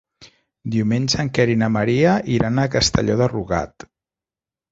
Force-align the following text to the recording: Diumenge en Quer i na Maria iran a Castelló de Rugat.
Diumenge 0.75 1.19
en 1.23 1.27
Quer 1.37 1.45
i 1.55 1.57
na 1.63 1.69
Maria 1.75 2.15
iran 2.37 2.59
a 2.63 2.67
Castelló 2.79 3.17
de 3.19 3.27
Rugat. 3.35 3.87